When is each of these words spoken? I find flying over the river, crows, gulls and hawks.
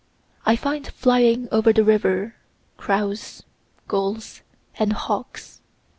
I 0.47 0.55
find 0.55 0.87
flying 0.87 1.47
over 1.51 1.71
the 1.71 1.83
river, 1.83 2.33
crows, 2.75 3.43
gulls 3.87 4.41
and 4.79 4.93
hawks. 4.93 5.61